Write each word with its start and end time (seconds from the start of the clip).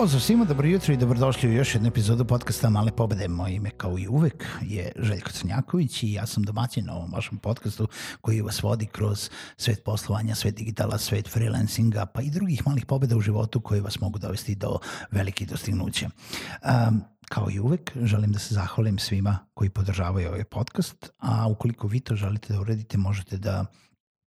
Pozdrav 0.00 0.20
svima, 0.20 0.44
dobro 0.44 0.68
jutro 0.68 0.94
i 0.94 0.96
dobrodošli 0.96 1.48
u 1.48 1.52
još 1.52 1.74
jednu 1.74 1.88
epizodu 1.88 2.24
podcasta 2.24 2.70
Male 2.70 2.92
pobede. 2.92 3.28
Moje 3.28 3.54
ime 3.54 3.70
kao 3.70 3.98
i 3.98 4.08
uvek 4.08 4.46
je 4.62 4.92
Željko 4.96 5.30
Crnjaković 5.30 6.02
i 6.02 6.12
ja 6.12 6.26
sam 6.26 6.42
domaćin 6.42 6.84
na 6.84 6.94
ovom 6.94 7.12
vašem 7.12 7.38
podcastu 7.38 7.88
koji 8.20 8.40
vas 8.40 8.62
vodi 8.62 8.86
kroz 8.86 9.30
svet 9.56 9.84
poslovanja, 9.84 10.34
svet 10.34 10.54
digitala, 10.54 10.98
svet 10.98 11.28
freelancinga 11.28 12.06
pa 12.06 12.22
i 12.22 12.30
drugih 12.30 12.66
malih 12.66 12.86
pobeda 12.86 13.16
u 13.16 13.20
životu 13.20 13.60
koji 13.60 13.80
vas 13.80 14.00
mogu 14.00 14.18
dovesti 14.18 14.54
do 14.54 14.78
velikih 15.10 15.48
dostignuća. 15.48 16.10
Um, 16.88 17.02
kao 17.28 17.50
i 17.50 17.60
uvek, 17.60 17.92
želim 18.02 18.32
da 18.32 18.38
se 18.38 18.54
zahvalim 18.54 18.98
svima 18.98 19.38
koji 19.54 19.70
podržavaju 19.70 20.28
ovaj 20.28 20.44
podcast, 20.44 21.10
a 21.18 21.48
ukoliko 21.48 21.86
vi 21.86 22.00
to 22.00 22.14
želite 22.14 22.52
da 22.52 22.60
uradite, 22.60 22.98
možete 22.98 23.38
da 23.38 23.66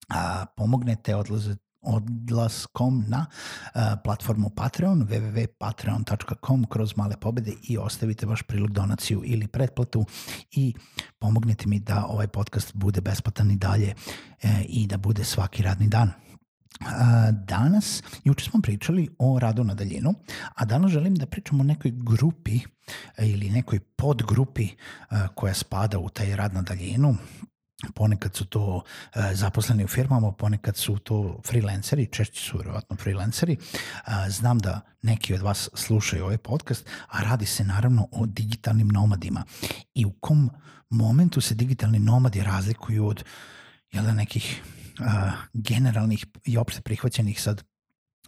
a, 0.09 0.45
pomognete, 0.57 1.15
odlazete 1.15 1.62
odlaskom 1.83 3.05
na 3.07 3.25
uh, 3.25 3.81
platformu 4.03 4.49
Patreon, 4.49 5.07
www.patreon.com 5.07 6.65
kroz 6.69 6.97
male 6.97 7.15
pobede 7.17 7.51
i 7.63 7.77
ostavite 7.77 8.25
vaš 8.25 8.41
prilog 8.41 8.71
donaciju 8.71 9.21
ili 9.25 9.47
pretplatu 9.47 10.05
i 10.51 10.73
pomognite 11.19 11.67
mi 11.67 11.79
da 11.79 12.05
ovaj 12.05 12.27
podcast 12.27 12.71
bude 12.73 13.01
besplatan 13.01 13.51
i 13.51 13.55
dalje 13.55 13.93
uh, 14.43 14.49
i 14.65 14.87
da 14.87 14.97
bude 14.97 15.23
svaki 15.23 15.63
radni 15.63 15.87
dan. 15.87 16.11
Uh, 16.81 16.87
danas, 17.31 18.03
juče 18.23 18.45
smo 18.45 18.61
pričali 18.61 19.09
o 19.19 19.39
radu 19.39 19.63
na 19.63 19.73
daljinu, 19.73 20.13
a 20.55 20.65
danas 20.65 20.91
želim 20.91 21.15
da 21.15 21.25
pričamo 21.25 21.61
o 21.61 21.65
nekoj 21.65 21.91
grupi 21.95 22.59
ili 23.19 23.49
nekoj 23.49 23.79
podgrupi 23.79 24.67
koja 25.35 25.53
spada 25.53 25.99
u 25.99 26.09
taj 26.09 26.35
rad 26.35 26.53
na 26.53 26.61
daljinu, 26.61 27.15
ponekad 27.95 28.35
su 28.35 28.45
to 28.45 28.83
e, 29.15 29.35
zaposleni 29.35 29.83
u 29.83 29.87
firmama, 29.87 30.31
ponekad 30.31 30.77
su 30.77 30.97
to 30.97 31.41
freelanceri, 31.45 32.09
češće 32.11 32.41
su 32.41 32.57
verovatno 32.57 32.95
freelanceri. 32.95 33.53
E, 33.53 34.29
znam 34.29 34.59
da 34.59 34.81
neki 35.01 35.33
od 35.33 35.41
vas 35.41 35.69
slušaju 35.73 36.23
ovaj 36.23 36.37
podcast, 36.37 36.85
a 37.07 37.23
radi 37.23 37.45
se 37.45 37.63
naravno 37.63 38.07
o 38.11 38.25
digitalnim 38.25 38.87
nomadima. 38.87 39.43
I 39.93 40.05
u 40.05 40.11
kom 40.11 40.49
momentu 40.89 41.41
se 41.41 41.55
digitalni 41.55 41.99
nomadi 41.99 42.43
razlikuju 42.43 43.07
od 43.07 43.23
jel 43.91 44.05
da, 44.05 44.13
nekih 44.13 44.61
uh, 44.99 45.31
generalnih 45.53 46.25
i 46.45 46.57
opšte 46.57 46.81
prihvaćenih 46.81 47.41
sad 47.41 47.63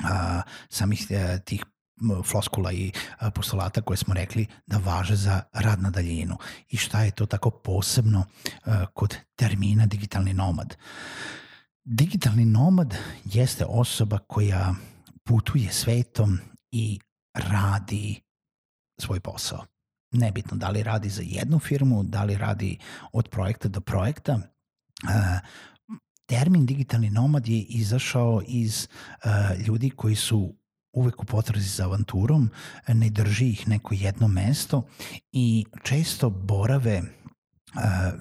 uh, 0.04 0.08
samih 0.70 1.08
uh, 1.10 1.44
tih 1.46 1.66
floskula 2.26 2.72
i 2.72 2.92
postulata 3.36 3.82
koje 3.82 3.98
smo 3.98 4.14
rekli 4.14 4.46
da 4.68 4.78
važe 4.78 5.16
za 5.16 5.44
rad 5.54 5.82
na 5.82 5.90
daljinu 5.90 6.38
i 6.70 6.78
šta 6.78 7.04
je 7.04 7.12
to 7.12 7.26
tako 7.26 7.50
posebno 7.50 8.26
kod 8.94 9.16
termina 9.36 9.86
digitalni 9.86 10.34
nomad. 10.34 10.76
Digitalni 11.84 12.46
nomad 12.46 12.96
jeste 13.26 13.66
osoba 13.66 14.18
koja 14.18 14.76
putuje 15.24 15.72
svetom 15.72 16.40
i 16.72 17.00
radi 17.34 18.22
svoj 19.02 19.20
posao. 19.20 19.66
Nebitno 20.12 20.58
da 20.58 20.70
li 20.70 20.84
radi 20.84 21.10
za 21.10 21.22
jednu 21.26 21.60
firmu, 21.60 22.04
da 22.04 22.24
li 22.24 22.38
radi 22.38 22.78
od 23.14 23.30
projekta 23.30 23.68
do 23.68 23.82
projekta, 23.82 24.40
termin 26.26 26.66
digitalni 26.66 27.10
nomad 27.10 27.48
je 27.48 27.62
izašao 27.62 28.42
iz 28.48 28.88
ljudi 29.68 29.90
koji 29.90 30.16
su 30.16 30.56
uvek 30.96 31.22
u 31.22 31.26
potrazi 31.26 31.70
za 31.70 31.84
avanturom, 31.84 32.50
ne 32.88 33.10
drži 33.10 33.50
ih 33.50 33.68
neko 33.68 33.94
jedno 33.94 34.28
mesto 34.28 34.88
i 35.32 35.66
često 35.84 36.30
borave 36.30 37.02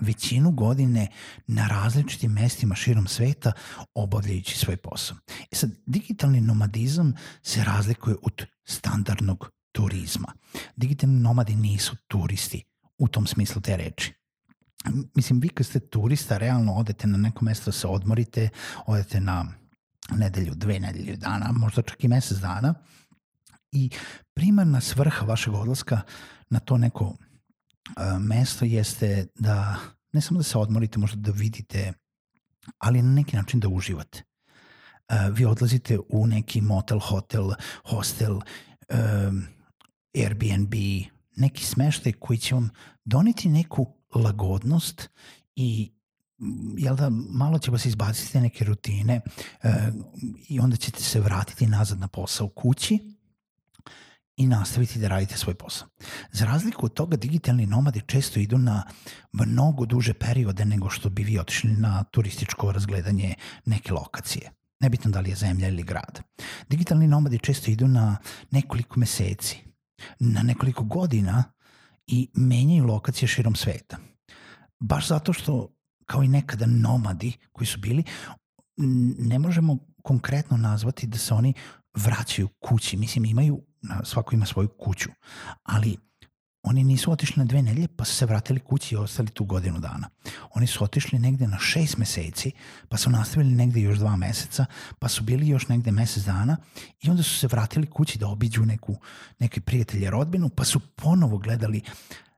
većinu 0.01 0.51
godine 0.51 1.09
na 1.47 1.69
različitim 1.69 2.33
mestima 2.33 2.75
širom 2.75 3.07
sveta 3.07 3.53
obavljajući 3.95 4.59
svoj 4.59 4.77
posao. 4.77 5.17
E 5.53 5.57
sad, 5.57 5.71
digitalni 5.87 6.41
nomadizam 6.41 7.15
se 7.43 7.65
razlikuje 7.65 8.17
od 8.23 8.47
standardnog 8.65 9.51
turizma. 9.73 10.33
Digitalni 10.77 11.21
nomadi 11.21 11.57
nisu 11.57 11.97
turisti 12.09 12.65
u 12.99 13.09
tom 13.09 13.27
smislu 13.27 13.63
te 13.63 13.77
reči. 13.77 14.13
Mislim, 15.15 15.41
vi 15.41 15.49
kad 15.49 15.67
ste 15.67 15.81
turista, 15.81 16.39
realno 16.39 16.75
odete 16.75 17.07
na 17.07 17.19
neko 17.19 17.45
mesto 17.45 17.65
da 17.65 17.73
se 17.73 17.87
odmorite, 17.87 18.49
odete 18.87 19.21
na 19.21 19.47
nedelju, 20.11 20.55
dve 20.55 20.81
nedelje 20.81 21.17
dana, 21.17 21.53
možda 21.53 21.83
čak 21.83 22.05
i 22.05 22.09
mesec 22.09 22.39
dana 22.39 22.75
i 23.73 23.91
primarna 24.35 24.81
svrha 24.81 25.27
vašeg 25.27 25.55
odlaska 25.55 26.01
na 26.51 26.61
to 26.61 26.79
neko 26.79 27.05
uh, 27.05 27.17
mesto 28.21 28.65
jeste 28.65 29.27
da 29.35 29.77
ne 30.13 30.21
samo 30.21 30.39
da 30.39 30.45
se 30.45 30.59
odmorite, 30.59 30.99
možda 30.99 31.21
da 31.21 31.31
vidite, 31.31 31.93
ali 32.79 33.03
na 33.03 33.13
neki 33.13 33.37
način 33.37 33.61
da 33.61 33.69
uživate. 33.69 34.23
Uh, 34.23 35.37
vi 35.37 35.45
odlazite 35.45 35.99
u 36.09 36.27
neki 36.27 36.61
motel, 36.61 36.99
hotel, 36.99 37.51
hostel, 37.85 38.37
uh, 38.37 38.43
Airbnb, 40.15 40.75
neki 41.37 41.65
smeštaj 41.65 42.13
koji 42.13 42.39
će 42.39 42.55
vam 42.55 42.71
doneti 43.05 43.49
neku 43.49 43.87
lagodnost 44.15 45.09
i 45.57 45.93
jel 46.77 46.97
da, 46.97 47.11
malo 47.11 47.59
će 47.59 47.71
vas 47.71 47.87
izbaciti 47.87 48.41
neke 48.41 48.65
rutine 48.65 49.21
e, 49.63 49.91
i 50.49 50.61
onda 50.61 50.77
ćete 50.77 51.03
se 51.03 51.21
vratiti 51.21 51.67
nazad 51.67 51.99
na 51.99 52.09
posao 52.09 52.49
kući 52.49 53.15
i 54.37 54.47
nastaviti 54.47 54.99
da 54.99 55.09
radite 55.09 55.37
svoj 55.37 55.55
posao. 55.55 55.89
Za 56.33 56.45
razliku 56.45 56.87
od 56.87 56.95
toga, 56.95 57.17
digitalni 57.17 57.67
nomadi 57.67 58.01
često 58.07 58.41
idu 58.41 58.59
na 58.59 58.83
mnogo 59.33 59.87
duže 59.87 60.15
periode 60.15 60.65
nego 60.65 60.91
što 60.91 61.11
bi 61.11 61.23
vi 61.23 61.39
otišli 61.39 61.71
na 61.71 62.05
turističko 62.05 62.73
razgledanje 62.73 63.35
neke 63.65 63.93
lokacije. 63.93 64.51
Nebitno 64.81 65.11
da 65.11 65.21
li 65.21 65.31
je 65.31 65.37
zemlja 65.37 65.69
ili 65.69 65.83
grad. 65.83 66.21
Digitalni 66.69 67.07
nomadi 67.07 67.39
često 67.39 67.71
idu 67.71 67.89
na 67.89 68.17
nekoliko 68.51 69.01
meseci, 69.01 69.59
na 70.19 70.43
nekoliko 70.43 70.85
godina 70.85 71.45
i 72.07 72.29
menjaju 72.35 72.85
lokacije 72.85 73.29
širom 73.29 73.55
sveta. 73.55 73.97
Baš 74.81 75.09
zato 75.09 75.33
što 75.33 75.69
kao 76.07 76.23
i 76.23 76.29
nekada 76.29 76.67
nomadi 76.67 77.33
koji 77.53 77.67
su 77.67 77.79
bili, 77.79 78.05
ne 79.19 79.39
možemo 79.39 79.79
konkretno 80.03 80.57
nazvati 80.57 81.07
da 81.07 81.19
se 81.19 81.35
oni 81.35 81.55
vraćaju 81.95 82.49
kući. 82.49 82.97
Mislim, 82.97 83.25
imaju, 83.25 83.63
svako 84.05 84.35
ima 84.35 84.47
svoju 84.47 84.69
kuću, 84.69 85.11
ali 85.63 85.97
oni 86.65 86.85
nisu 86.85 87.13
otišli 87.13 87.41
na 87.41 87.45
dve 87.45 87.63
nedelje 87.63 87.89
pa 87.89 88.05
su 88.05 88.15
se 88.15 88.27
vratili 88.27 88.61
kući 88.61 88.95
i 88.95 88.99
ostali 88.99 89.29
tu 89.29 89.45
godinu 89.45 89.81
dana. 89.81 90.09
Oni 90.51 90.67
su 90.67 90.85
otišli 90.85 91.19
negde 91.19 91.47
na 91.47 91.59
šest 91.59 91.97
meseci, 91.97 92.53
pa 92.89 92.97
su 92.97 93.11
nastavili 93.11 93.55
negde 93.55 93.81
još 93.81 93.99
dva 93.99 94.17
meseca, 94.17 94.67
pa 94.99 95.09
su 95.09 95.23
bili 95.23 95.49
još 95.49 95.69
negde 95.69 95.93
mesec 95.93 96.25
dana 96.25 96.57
i 97.03 97.11
onda 97.11 97.23
su 97.23 97.39
se 97.39 97.47
vratili 97.47 97.87
kući 97.87 98.19
da 98.19 98.29
obiđu 98.29 98.65
neku, 98.65 98.97
neke 99.39 99.61
prijatelje 99.61 100.11
rodbinu, 100.11 100.49
pa 100.49 100.65
su 100.65 100.81
ponovo 100.81 101.39
gledali 101.39 101.81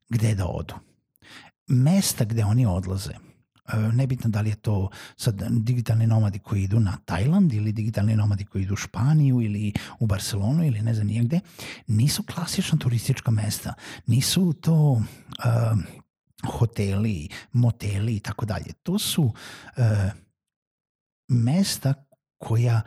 gde 0.08 0.34
da 0.34 0.46
odu. 0.46 0.74
Mesta 1.66 2.24
gde 2.24 2.44
oni 2.44 2.66
odlaze, 2.66 3.14
nebitno 3.92 4.30
da 4.30 4.40
li 4.40 4.50
je 4.50 4.56
to 4.56 4.90
sad 5.16 5.42
digitalni 5.50 6.06
nomadi 6.06 6.38
koji 6.38 6.62
idu 6.62 6.80
na 6.80 6.98
Tajland 7.04 7.52
ili 7.52 7.72
digitalni 7.72 8.16
nomadi 8.16 8.44
koji 8.44 8.62
idu 8.62 8.74
u 8.74 8.76
Španiju 8.76 9.40
ili 9.40 9.72
u 9.98 10.06
Barcelonu 10.06 10.66
ili 10.66 10.82
ne 10.82 10.94
znam 10.94 11.06
nijegde, 11.06 11.40
nisu 11.86 12.22
klasična 12.22 12.78
turistička 12.78 13.30
mesta, 13.30 13.74
nisu 14.06 14.52
to 14.52 14.90
uh, 14.92 15.02
hoteli, 16.48 17.28
moteli 17.52 18.16
i 18.16 18.20
tako 18.20 18.46
dalje. 18.46 18.72
To 18.82 18.98
su 18.98 19.22
uh, 19.22 19.32
mesta 21.28 21.94
koja 22.38 22.82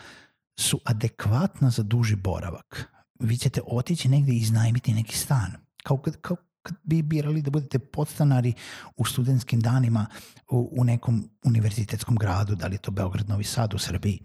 su 0.60 0.80
adekvatna 0.86 1.70
za 1.70 1.84
duži 1.84 2.16
boravak. 2.16 2.90
Vi 3.20 3.38
ćete 3.38 3.62
otići 3.68 4.10
negde 4.10 4.32
i 4.32 4.38
iznajmiti 4.38 4.94
neki 4.94 5.18
stan. 5.18 5.52
Kao 5.84 6.02
kao 6.22 6.38
kad 6.70 6.78
bi 6.84 7.02
birali 7.02 7.42
da 7.42 7.52
budete 7.52 7.80
podstanari 7.80 8.54
u 8.98 9.06
studentskim 9.06 9.60
danima 9.60 10.06
u, 10.52 10.70
u 10.78 10.84
nekom 10.84 11.30
univerzitetskom 11.44 12.16
gradu, 12.16 12.56
da 12.56 12.68
li 12.68 12.76
je 12.76 12.80
to 12.80 12.92
Beograd, 12.92 13.30
Novi 13.30 13.44
Sad 13.44 13.74
u 13.74 13.78
Srbiji 13.78 14.20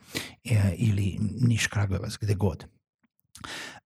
e, 0.45 0.75
ili 0.77 1.19
Niš, 1.41 1.67
Kragujevac, 1.67 2.17
gde 2.21 2.35
god. 2.35 2.65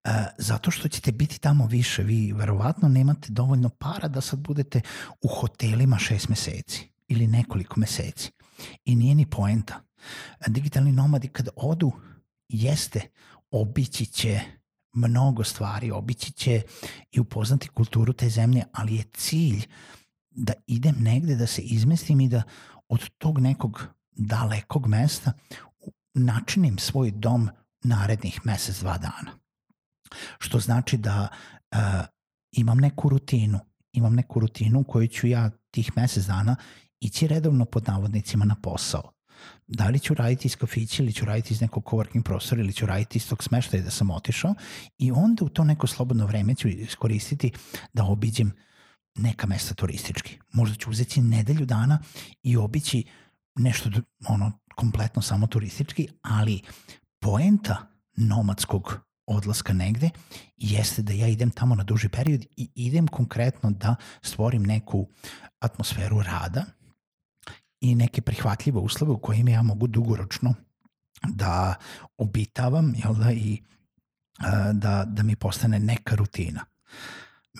E, 0.04 0.10
zato 0.38 0.70
što 0.70 0.88
ćete 0.88 1.12
biti 1.12 1.40
tamo 1.40 1.66
više. 1.66 2.02
Vi 2.02 2.32
verovatno 2.32 2.88
nemate 2.88 3.32
dovoljno 3.32 3.68
para 3.68 4.08
da 4.08 4.20
sad 4.20 4.38
budete 4.38 4.80
u 5.22 5.28
hotelima 5.28 5.98
šest 5.98 6.28
meseci 6.28 6.88
ili 7.08 7.26
nekoliko 7.26 7.80
meseci. 7.80 8.32
I 8.84 8.96
nije 8.96 9.14
ni 9.14 9.26
poenta. 9.26 9.80
Digitalni 10.46 10.92
nomadi 10.92 11.28
kad 11.28 11.48
odu, 11.56 11.92
jeste, 12.48 13.00
obići 13.50 14.06
će 14.06 14.57
mnogo 14.98 15.44
stvari, 15.44 15.90
obići 15.90 16.32
će 16.32 16.62
i 17.10 17.20
upoznati 17.20 17.68
kulturu 17.68 18.12
te 18.12 18.28
zemlje, 18.28 18.64
ali 18.72 18.96
je 18.96 19.04
cilj 19.14 19.66
da 20.30 20.52
idem 20.66 20.94
negde, 20.98 21.36
da 21.36 21.46
se 21.46 21.62
izmestim 21.62 22.20
i 22.20 22.28
da 22.28 22.42
od 22.88 23.08
tog 23.18 23.38
nekog 23.38 23.82
dalekog 24.12 24.86
mesta 24.86 25.32
načinim 26.14 26.78
svoj 26.78 27.10
dom 27.10 27.50
narednih 27.82 28.40
mesec, 28.44 28.80
dva 28.80 28.98
dana. 28.98 29.32
Što 30.38 30.60
znači 30.60 30.96
da 30.96 31.28
uh, 31.72 31.78
imam 32.52 32.78
neku 32.78 33.08
rutinu, 33.08 33.58
imam 33.92 34.14
neku 34.14 34.40
rutinu 34.40 34.80
u 34.80 34.84
kojoj 34.84 35.08
ću 35.08 35.26
ja 35.26 35.50
tih 35.70 35.92
mesec 35.96 36.24
dana 36.24 36.56
ići 37.00 37.26
redovno 37.26 37.64
pod 37.64 37.88
navodnicima 37.88 38.44
na 38.44 38.56
posao. 38.62 39.17
Da 39.68 39.88
li 39.88 39.98
ću 39.98 40.14
raditi 40.14 40.48
iz 40.48 40.56
kafića 40.56 41.02
ili 41.02 41.12
ću 41.12 41.24
raditi 41.24 41.54
iz 41.54 41.60
nekog 41.60 41.84
coworking 41.84 42.22
prostora 42.22 42.60
ili 42.60 42.72
ću 42.72 42.86
raditi 42.86 43.18
iz 43.18 43.28
tog 43.28 43.42
smeštaja 43.44 43.82
da 43.82 43.90
sam 43.90 44.10
otišao 44.10 44.54
i 44.98 45.12
onda 45.12 45.44
u 45.44 45.48
to 45.48 45.64
neko 45.64 45.86
slobodno 45.86 46.26
vreme 46.26 46.54
ću 46.54 46.68
iskoristiti 46.68 47.52
da 47.92 48.04
obiđem 48.04 48.52
neka 49.14 49.46
mesta 49.46 49.74
turistički. 49.74 50.38
Možda 50.52 50.76
ću 50.76 50.90
uzeti 50.90 51.20
nedelju 51.20 51.66
dana 51.66 51.98
i 52.42 52.56
obići 52.56 53.04
nešto 53.56 53.90
ono 54.28 54.52
kompletno 54.76 55.22
samo 55.22 55.46
turistički, 55.46 56.08
ali 56.22 56.62
poenta 57.20 57.86
nomadskog 58.16 59.00
odlaska 59.26 59.72
negde 59.72 60.10
jeste 60.56 61.02
da 61.02 61.12
ja 61.12 61.28
idem 61.28 61.50
tamo 61.50 61.74
na 61.74 61.82
duži 61.82 62.08
period 62.08 62.44
i 62.56 62.70
idem 62.74 63.06
konkretno 63.08 63.70
da 63.70 63.96
stvorim 64.22 64.62
neku 64.62 65.08
atmosferu 65.58 66.22
rada 66.22 66.64
i 67.80 67.94
neke 67.94 68.22
prihvatljive 68.22 68.78
uslove 68.78 69.12
u 69.12 69.18
kojima 69.18 69.50
ja 69.50 69.62
mogu 69.62 69.86
dugoročno 69.86 70.54
da 71.28 71.74
obitavam 72.18 72.94
jel 72.96 73.14
da, 73.14 73.32
i 73.32 73.62
da, 74.72 75.04
da 75.04 75.22
mi 75.22 75.36
postane 75.36 75.78
neka 75.78 76.14
rutina. 76.14 76.64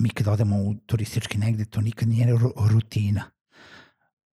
Mi 0.01 0.11
kad 0.11 0.29
odemo 0.29 0.57
u 0.57 0.75
turistički 0.75 1.39
negde, 1.39 1.65
to 1.65 1.81
nikad 1.81 2.09
nije 2.09 2.39
rutina. 2.57 3.23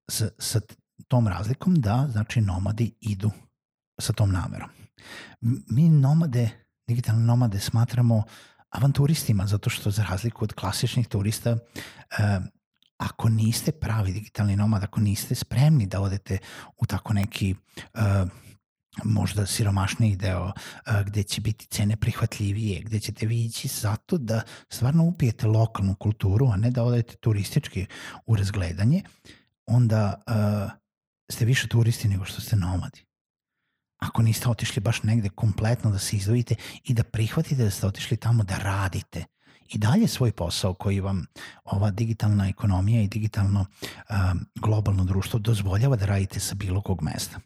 Sa, 0.10 0.30
sa 0.40 0.60
tom 1.08 1.28
razlikom 1.28 1.76
da, 1.76 2.08
znači, 2.12 2.42
nomadi 2.42 2.94
idu 3.02 3.32
sa 4.00 4.14
tom 4.14 4.32
namerom. 4.32 4.70
Mi 5.70 5.90
nomade, 5.90 6.50
digitalne 6.88 7.24
nomade 7.24 7.60
smatramo 7.60 8.24
avanturistima, 8.70 9.48
zato 9.48 9.70
što 9.70 9.92
za 9.92 10.04
razliku 10.10 10.44
od 10.44 10.54
klasičnih 10.54 11.08
turista, 11.08 11.58
ako 12.98 13.30
niste 13.30 13.72
pravi 13.72 14.14
digitalni 14.14 14.56
nomad, 14.56 14.84
ako 14.84 15.00
niste 15.00 15.36
spremni 15.36 15.86
da 15.86 16.02
odete 16.02 16.38
u 16.78 16.86
tako 16.86 17.14
neki 17.14 17.56
uh, 17.94 18.30
možda 19.04 19.46
siromašniji 19.46 20.16
deo 20.16 20.46
uh, 20.46 20.54
gde 21.06 21.24
će 21.24 21.42
biti 21.42 21.66
cene 21.66 21.96
prihvatljivije, 21.96 22.82
gde 22.82 23.00
ćete 23.00 23.26
vi 23.26 23.46
ići 23.46 23.68
zato 23.68 24.18
da 24.18 24.42
stvarno 24.70 25.04
upijete 25.04 25.48
lokalnu 25.48 25.96
kulturu, 25.96 26.48
a 26.48 26.58
ne 26.58 26.72
da 26.72 26.84
odete 26.84 27.16
turistički 27.16 27.86
u 28.26 28.36
razgledanje, 28.36 29.02
onda 29.66 30.24
uh, 30.28 30.72
ste 31.32 31.46
više 31.46 31.68
turisti 31.68 32.08
nego 32.08 32.26
što 32.26 32.42
ste 32.42 32.56
nomadi. 32.56 33.06
Ako 34.02 34.22
niste 34.22 34.50
otišli 34.50 34.82
baš 34.82 35.04
negde 35.04 35.30
kompletno 35.30 35.92
da 35.92 36.00
se 36.00 36.16
izdvojite 36.16 36.56
i 36.84 36.94
da 36.94 37.04
prihvatite 37.04 37.64
da 37.64 37.72
ste 37.72 37.88
otišli 37.88 38.18
tamo 38.18 38.44
da 38.44 38.58
radite, 38.58 39.26
i 39.70 39.78
dalje 39.78 40.08
svoj 40.08 40.32
posao 40.32 40.74
koji 40.74 41.00
vam 41.00 41.26
ova 41.64 41.92
digitalna 41.92 42.48
ekonomija 42.48 43.02
i 43.02 43.08
digitalno 43.08 43.60
um, 43.60 44.46
globalno 44.56 45.04
društvo 45.04 45.40
dozvoljava 45.40 45.96
da 45.96 46.06
radite 46.06 46.40
sa 46.40 46.56
bilo 46.56 46.82
kog 46.82 47.02
mesta. 47.02 47.40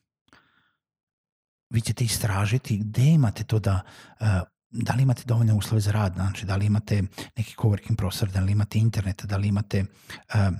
Vi 1.69 1.81
ćete 1.81 2.03
istražiti 2.03 2.77
gde 2.77 3.05
imate 3.05 3.43
to 3.43 3.59
da 3.59 3.81
uh, 4.19 4.27
da 4.71 4.93
li 4.93 5.03
imate 5.03 5.23
dovoljne 5.25 5.53
uslove 5.53 5.81
za 5.81 5.91
rad, 5.91 6.13
znači 6.13 6.45
da 6.45 6.55
li 6.55 6.65
imate 6.65 7.03
neki 7.37 7.55
coworking 7.57 7.95
prostor, 7.95 8.29
da 8.29 8.39
li 8.39 8.51
imate 8.51 8.79
internet, 8.79 9.25
da 9.25 9.37
li 9.37 9.47
imate 9.47 9.85
uh, 10.33 10.57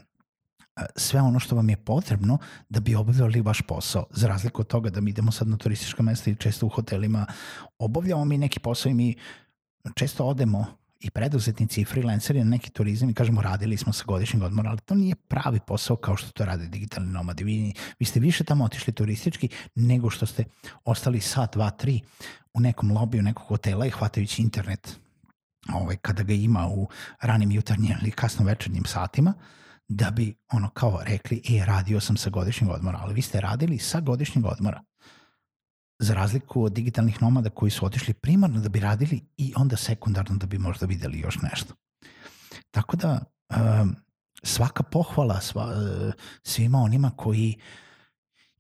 sve 0.96 1.22
ono 1.22 1.40
što 1.40 1.56
vam 1.56 1.70
je 1.70 1.78
potrebno 1.78 2.38
da 2.70 2.80
bi 2.80 2.96
obavljali 2.96 3.42
vaš 3.42 3.62
posao. 3.62 4.06
Za 4.12 4.28
razliku 4.28 4.62
od 4.62 4.68
toga 4.68 4.90
da 4.90 5.02
mi 5.02 5.10
idemo 5.10 5.32
sad 5.32 5.48
na 5.48 5.58
turistička 5.58 6.04
mesta 6.04 6.30
i 6.30 6.36
često 6.36 6.66
u 6.66 6.70
hotelima 6.70 7.26
obavljamo 7.80 8.26
mi 8.26 8.38
neki 8.38 8.60
posao 8.60 8.90
i 8.90 8.94
mi 8.94 9.16
često 9.96 10.26
odemo 10.26 10.66
i 11.00 11.10
preduzetnici 11.10 11.82
i 11.82 11.86
freelanceri 11.86 12.40
na 12.40 12.50
neki 12.50 12.70
turizam 12.70 13.10
i 13.10 13.14
kažemo 13.14 13.42
radili 13.42 13.78
smo 13.78 13.94
sa 13.94 14.04
godišnjeg 14.08 14.44
odmora, 14.44 14.70
ali 14.70 14.80
to 14.80 14.96
nije 14.96 15.16
pravi 15.16 15.60
posao 15.68 15.96
kao 15.96 16.16
što 16.16 16.32
to 16.32 16.46
rade 16.46 16.68
digitalni 16.68 17.12
nomadi. 17.12 17.44
Vi, 17.44 17.74
vi 18.00 18.06
ste 18.06 18.20
više 18.20 18.44
tamo 18.44 18.66
otišli 18.66 18.94
turistički 18.94 19.50
nego 19.76 20.10
što 20.10 20.26
ste 20.26 20.44
ostali 20.86 21.22
sat, 21.22 21.54
dva, 21.54 21.70
tri 21.70 22.02
u 22.54 22.60
nekom 22.60 22.92
lobiju 22.92 23.24
nekog 23.24 23.48
hotela 23.48 23.86
i 23.86 23.90
hvatajući 23.90 24.42
internet 24.42 25.00
ovaj, 25.74 25.98
kada 25.98 26.24
ga 26.24 26.34
ima 26.34 26.68
u 26.68 26.88
ranim 27.22 27.52
jutarnjim 27.52 27.96
ili 28.02 28.12
kasno 28.12 28.46
večernjim 28.46 28.86
satima, 28.86 29.34
da 29.88 30.12
bi 30.12 30.36
ono 30.52 30.70
kao 30.70 31.02
rekli, 31.04 31.42
e, 31.50 31.66
radio 31.66 32.00
sam 32.00 32.18
sa 32.18 32.30
godišnjeg 32.30 32.72
odmora, 32.72 33.00
ali 33.02 33.14
vi 33.14 33.22
ste 33.22 33.42
radili 33.42 33.78
sa 33.78 34.00
godišnjeg 34.00 34.46
odmora 34.46 34.84
za 36.00 36.14
razliku 36.14 36.64
od 36.64 36.74
digitalnih 36.74 37.22
nomada 37.22 37.50
koji 37.50 37.72
su 37.72 37.86
otišli 37.86 38.14
primarno 38.14 38.62
da 38.62 38.70
bi 38.70 38.80
radili 38.80 39.22
i 39.38 39.54
onda 39.56 39.78
sekundarno 39.78 40.38
da 40.38 40.46
bi 40.46 40.58
možda 40.58 40.86
videli 40.86 41.20
još 41.20 41.38
nešto. 41.42 41.74
Tako 42.72 42.98
da 42.98 43.20
um, 43.82 43.96
svaka 44.44 44.84
pohvala 44.84 45.42
sva, 45.42 45.66
uh, 45.66 46.14
svima 46.44 46.78
onima 46.78 47.12
koji 47.18 47.56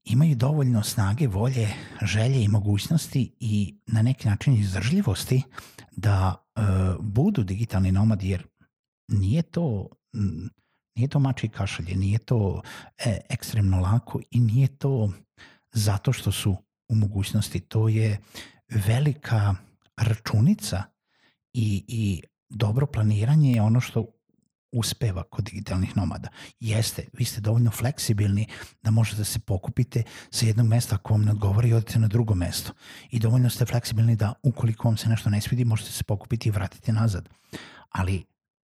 imaju 0.03 0.35
dovoljno 0.35 0.83
snage, 0.83 1.27
volje, 1.27 1.67
želje 2.01 2.43
i 2.43 2.47
mogućnosti 2.47 3.35
i 3.39 3.79
na 3.87 4.01
neki 4.01 4.27
način 4.27 4.53
izdržljivosti 4.53 5.43
da 5.91 6.35
uh, 6.55 6.63
budu 7.05 7.43
digitalni 7.43 7.91
nomadi 7.91 8.29
jer 8.29 8.47
nije 9.07 9.41
to 9.41 9.87
nije 10.99 11.07
to 11.07 11.19
mači 11.19 11.47
kašalje, 11.49 11.95
nije 11.95 12.19
to 12.19 12.61
e, 12.97 13.19
ekstremno 13.29 13.79
lako 13.79 14.21
i 14.31 14.39
nije 14.39 14.67
to 14.67 15.11
zato 15.71 16.13
što 16.13 16.31
su 16.31 16.55
u 16.89 16.95
mogućnosti. 16.95 17.59
To 17.59 17.89
je 17.89 18.19
velika 18.69 19.55
računica 19.97 20.83
i, 21.53 21.83
i 21.87 22.21
dobro 22.49 22.85
planiranje 22.85 23.51
je 23.51 23.61
ono 23.61 23.81
što 23.81 24.05
uspeva 24.71 25.23
kod 25.23 25.45
digitalnih 25.45 25.97
nomada. 25.97 26.29
Jeste, 26.59 27.05
vi 27.13 27.25
ste 27.25 27.41
dovoljno 27.41 27.71
fleksibilni 27.71 28.47
da 28.83 28.91
možete 28.91 29.17
da 29.17 29.23
se 29.23 29.39
pokupite 29.39 30.03
sa 30.31 30.45
jednog 30.45 30.67
mesta 30.67 30.95
ako 30.95 31.13
vam 31.13 31.21
ne 31.21 31.31
odgovara 31.31 31.67
i 31.67 31.73
odete 31.73 31.99
na 31.99 32.07
drugo 32.07 32.35
mesto. 32.35 32.73
I 33.11 33.19
dovoljno 33.19 33.49
ste 33.49 33.65
fleksibilni 33.65 34.15
da 34.15 34.33
ukoliko 34.43 34.87
vam 34.87 34.97
se 34.97 35.09
nešto 35.09 35.29
ne 35.29 35.41
svidi 35.41 35.65
možete 35.65 35.91
se 35.91 36.03
pokupiti 36.03 36.49
i 36.49 36.51
vratiti 36.51 36.91
nazad. 36.91 37.29
Ali 37.89 38.25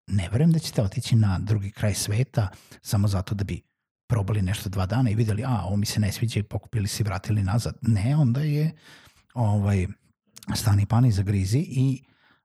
ne 0.07 0.29
verujem 0.29 0.51
da 0.51 0.59
ćete 0.59 0.81
otići 0.81 1.15
na 1.15 1.39
drugi 1.39 1.71
kraj 1.71 1.93
sveta 1.93 2.47
samo 2.81 3.07
zato 3.07 3.35
da 3.35 3.43
bi 3.43 3.61
probali 4.07 4.41
nešto 4.41 4.69
dva 4.69 4.85
dana 4.85 5.09
i 5.09 5.15
videli, 5.15 5.43
a, 5.43 5.61
ovo 5.65 5.75
mi 5.75 5.85
se 5.85 5.99
ne 5.99 6.11
sviđa 6.11 6.39
i 6.39 6.43
pokupili 6.43 6.87
se 6.87 7.03
i 7.03 7.05
vratili 7.05 7.43
nazad. 7.43 7.77
Ne, 7.81 8.15
onda 8.15 8.41
je 8.41 8.71
ovaj, 9.33 9.87
stani 10.55 10.85
pani 10.85 11.11
za 11.11 11.23
grizi 11.23 11.59
i 11.59 12.03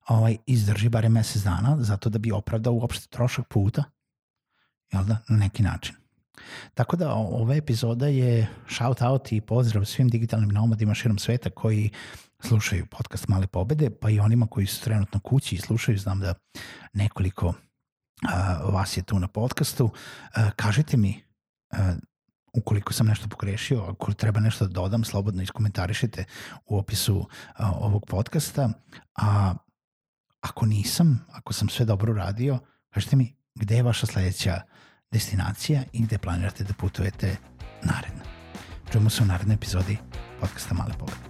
ovaj, 0.09 0.37
izdrži 0.47 0.89
bare 0.89 1.09
mesec 1.09 1.43
dana 1.43 1.77
zato 1.81 2.11
da 2.11 2.19
bi 2.19 2.33
opravdao 2.33 2.73
uopšte 2.73 3.07
trošak 3.09 3.49
puta, 3.49 3.85
jel 4.93 5.05
da, 5.05 5.17
na 5.29 5.37
neki 5.37 5.63
način. 5.63 5.95
Tako 6.75 6.97
da 6.97 7.15
ova 7.15 7.55
epizoda 7.55 8.07
je 8.07 8.49
shout 8.69 9.03
out 9.03 9.33
i 9.33 9.41
pozdrav 9.41 9.85
svim 9.85 10.09
digitalnim 10.09 10.49
nomadima 10.49 10.95
širom 10.95 11.19
sveta 11.19 11.51
koji 11.51 11.91
slušaju 12.41 12.87
podcast 12.87 13.29
Male 13.29 13.47
pobede, 13.47 13.91
pa 13.91 14.11
i 14.11 14.21
onima 14.21 14.47
koji 14.47 14.67
su 14.67 14.85
trenutno 14.85 15.21
kući 15.21 15.55
i 15.55 15.61
slušaju, 15.61 15.99
znam 15.99 16.21
da 16.21 16.35
nekoliko 16.93 17.55
a, 18.29 18.59
vas 18.73 18.97
je 18.97 19.03
tu 19.03 19.19
na 19.19 19.29
podcastu. 19.29 19.91
A, 20.35 20.51
kažite 20.51 20.97
mi 20.97 21.30
Uh, 21.30 21.30
ukoliko 22.53 22.93
sam 22.93 23.07
nešto 23.07 23.29
pogrešio, 23.29 23.83
ako 23.83 24.13
treba 24.13 24.41
nešto 24.41 24.67
da 24.67 24.73
dodam, 24.73 25.05
slobodno 25.05 25.43
iskomentarišite 25.43 26.25
u 26.67 26.79
opisu 26.79 27.17
uh, 27.17 27.27
ovog 27.59 28.07
podcasta. 28.07 28.71
A 29.17 29.55
ako 30.41 30.67
nisam, 30.67 31.27
ako 31.33 31.53
sam 31.53 31.69
sve 31.69 31.85
dobro 31.87 32.15
radio, 32.15 32.59
kažete 32.91 33.17
mi 33.17 33.41
gde 33.55 33.77
je 33.77 33.83
vaša 33.83 34.07
sledeća 34.07 34.61
destinacija 35.11 35.83
i 35.93 36.03
gde 36.03 36.19
planirate 36.19 36.65
da 36.65 36.75
putujete 36.75 37.37
naredno. 37.83 38.25
Čujemo 38.93 39.11
se 39.11 39.23
u 39.23 39.27
narednoj 39.27 39.55
epizodi 39.55 39.99
podcasta 40.41 40.75
Male 40.75 40.95
poglede. 40.99 41.30